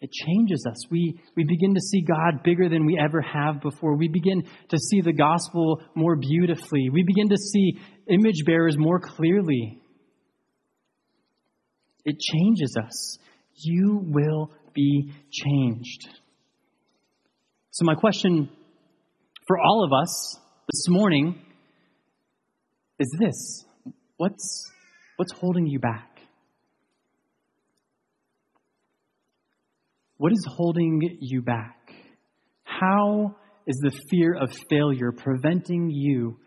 [0.00, 0.76] It changes us.
[0.90, 3.96] We, we begin to see God bigger than we ever have before.
[3.96, 6.88] We begin to see the gospel more beautifully.
[6.90, 9.82] We begin to see image bearers more clearly.
[12.04, 13.18] It changes us.
[13.54, 16.08] You will be changed.
[17.70, 18.48] So, my question
[19.46, 20.38] for all of us
[20.72, 21.40] this morning
[22.98, 23.64] is this
[24.16, 24.70] What's,
[25.16, 26.20] what's holding you back?
[30.18, 31.76] What is holding you back?
[32.64, 33.34] How
[33.66, 36.38] is the fear of failure preventing you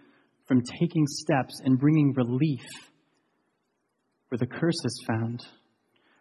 [0.47, 2.62] from taking steps and bringing relief
[4.34, 5.45] where the curse is found?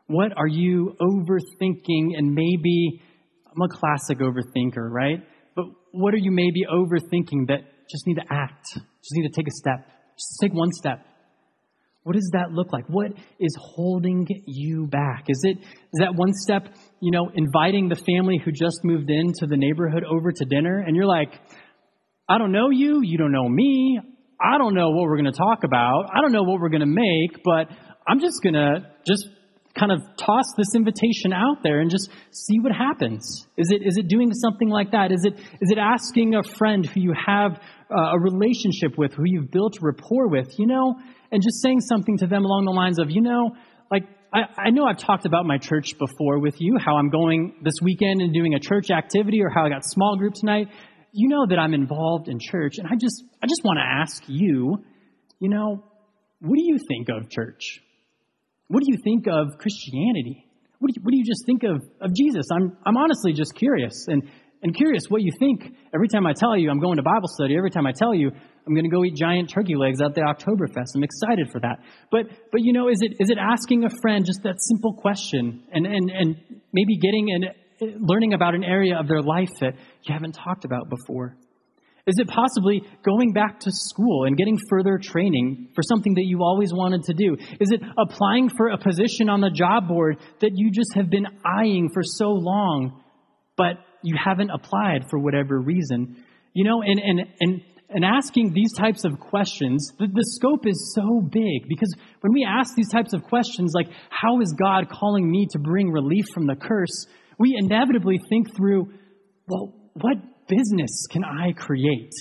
[0.06, 3.00] What are you overthinking and maybe,
[3.46, 5.20] I'm a classic overthinker, right?
[5.56, 7.60] But what are you maybe overthinking that
[7.90, 9.86] just need to act, just need to take a step,
[10.18, 11.06] just take one step?
[12.02, 12.84] What does that look like?
[12.88, 15.24] What is holding you back?
[15.28, 16.68] Is it is that one step,
[17.00, 20.94] you know, inviting the family who just moved into the neighborhood over to dinner and
[20.94, 21.32] you're like,
[22.28, 24.00] I don't know you, you don't know me.
[24.38, 26.10] I don't know what we're going to talk about.
[26.12, 27.68] I don't know what we're going to make, but
[28.06, 29.28] I'm just going to just
[29.78, 33.46] kind of toss this invitation out there and just see what happens.
[33.56, 35.12] Is it is it doing something like that?
[35.12, 37.58] Is it is it asking a friend who you have
[37.90, 40.96] uh, a relationship with, who you've built rapport with, you know,
[41.30, 43.56] and just saying something to them along the lines of, you know,
[43.90, 47.54] like, I, I know I've talked about my church before with you, how I'm going
[47.62, 50.68] this weekend and doing a church activity or how I got small group tonight.
[51.12, 54.22] You know that I'm involved in church, and I just, I just want to ask
[54.26, 54.78] you,
[55.38, 55.84] you know,
[56.40, 57.80] what do you think of church?
[58.72, 60.46] What do you think of Christianity?
[60.78, 62.46] What do you, what do you just think of, of Jesus?
[62.50, 64.22] I'm, I'm honestly just curious and,
[64.62, 67.54] and curious what you think every time I tell you I'm going to Bible study,
[67.54, 70.22] every time I tell you I'm going to go eat giant turkey legs at the
[70.22, 70.96] Oktoberfest.
[70.96, 71.80] I'm excited for that.
[72.10, 75.64] But, but you know, is it, is it asking a friend just that simple question
[75.70, 76.36] and, and, and
[76.72, 80.88] maybe getting and learning about an area of their life that you haven't talked about
[80.88, 81.36] before?
[82.04, 86.42] Is it possibly going back to school and getting further training for something that you
[86.42, 87.36] always wanted to do?
[87.60, 91.26] Is it applying for a position on the job board that you just have been
[91.46, 93.00] eyeing for so long,
[93.56, 96.24] but you haven't applied for whatever reason?
[96.54, 97.60] You know, and, and, and
[97.94, 102.46] and asking these types of questions, the, the, scope is so big because when we
[102.48, 106.46] ask these types of questions, like, how is God calling me to bring relief from
[106.46, 107.06] the curse?
[107.38, 108.92] We inevitably think through,
[109.46, 110.16] well, what
[110.56, 112.12] business can I create?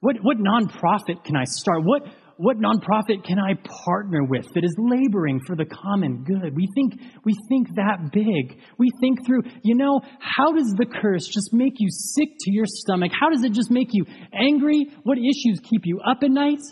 [0.00, 1.82] What, what nonprofit can I start?
[1.84, 2.02] What,
[2.36, 6.54] what nonprofit can I partner with that is laboring for the common good?
[6.54, 8.60] We think, we think that big.
[8.78, 12.66] We think through, you know, how does the curse just make you sick to your
[12.66, 13.10] stomach?
[13.18, 14.86] How does it just make you angry?
[15.02, 16.62] What issues keep you up at night?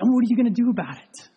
[0.00, 1.28] And what are you going to do about it?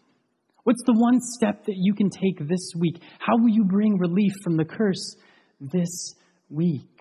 [0.64, 3.00] What's the one step that you can take this week?
[3.20, 5.16] How will you bring relief from the curse
[5.60, 6.16] this
[6.50, 6.95] week?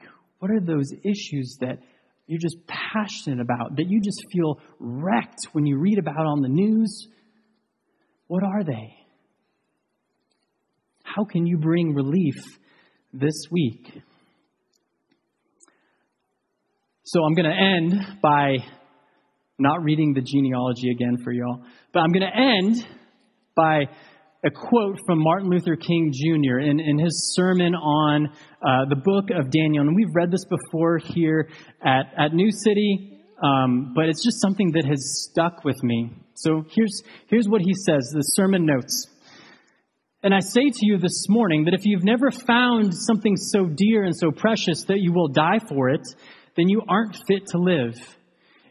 [0.45, 1.79] What are those issues that
[2.27, 6.51] you're just passionate about, that you just feel wrecked when you read about on the
[6.51, 7.09] news,
[8.27, 8.95] what are they?
[11.03, 12.35] How can you bring relief
[13.15, 13.91] this week?
[17.05, 18.59] So I'm going to end by
[19.59, 21.63] not reading the genealogy again for y'all,
[21.95, 22.87] but I'm going to end
[23.57, 23.87] by
[24.45, 26.59] a quote from Martin Luther King Jr.
[26.59, 29.87] in, in his sermon on uh, the book of Daniel.
[29.87, 31.49] And we've read this before here
[31.83, 36.11] at, at New City, um, but it's just something that has stuck with me.
[36.35, 39.07] So here's, here's what he says the sermon notes.
[40.23, 44.05] And I say to you this morning that if you've never found something so dear
[44.05, 46.07] and so precious that you will die for it,
[46.57, 47.95] then you aren't fit to live.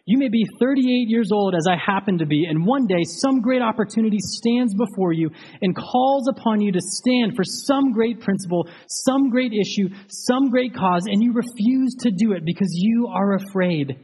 [0.05, 3.39] You may be 38 years old as I happen to be, and one day some
[3.39, 5.29] great opportunity stands before you
[5.61, 10.75] and calls upon you to stand for some great principle, some great issue, some great
[10.75, 13.95] cause, and you refuse to do it because you are afraid.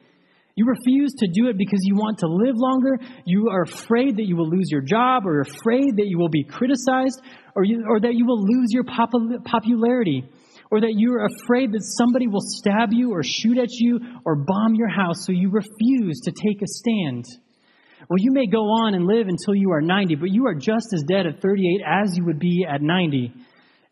[0.56, 2.98] You refuse to do it because you want to live longer.
[3.26, 6.46] You are afraid that you will lose your job, or afraid that you will be
[6.46, 7.20] criticized,
[7.58, 10.24] or, you, or that you will lose your popularity
[10.72, 14.76] or that you're afraid that somebody will stab you or shoot at you or bomb
[14.76, 17.26] your house, so you refuse to take a stand.
[18.10, 20.94] Well, you may go on and live until you are 90, but you are just
[20.94, 23.34] as dead at 38 as you would be at 90.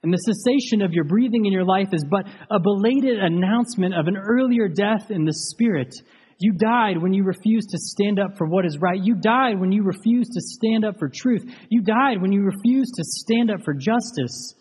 [0.03, 4.07] And the cessation of your breathing in your life is but a belated announcement of
[4.07, 5.93] an earlier death in the spirit.
[6.39, 8.99] You died when you refused to stand up for what is right.
[9.03, 11.43] You died when you refused to stand up for truth.
[11.69, 14.53] You died when you refused to stand up for justice.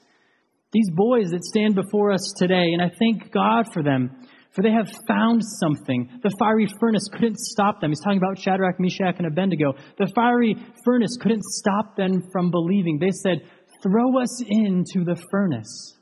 [0.76, 4.10] These boys that stand before us today, and I thank God for them,
[4.52, 6.20] for they have found something.
[6.22, 7.92] The fiery furnace couldn't stop them.
[7.92, 9.72] He's talking about Shadrach, Meshach, and Abednego.
[9.96, 10.54] The fiery
[10.84, 12.98] furnace couldn't stop them from believing.
[12.98, 13.48] They said,
[13.82, 15.96] Throw us into the furnace.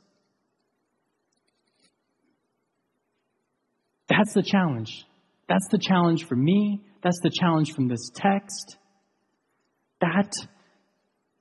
[4.09, 5.05] That's the challenge.
[5.47, 6.81] That's the challenge for me.
[7.01, 8.75] That's the challenge from this text.
[10.01, 10.33] That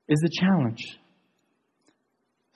[0.07, 0.79] is the challenge.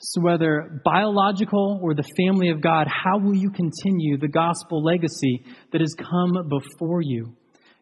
[0.01, 5.45] So, whether biological or the family of God, how will you continue the gospel legacy
[5.73, 7.35] that has come before you?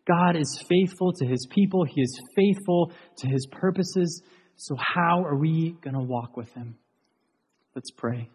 [0.09, 4.23] God is faithful to his people, he is faithful to his purposes.
[4.57, 6.77] So, how are we going to walk with him?
[7.75, 8.31] Let's pray.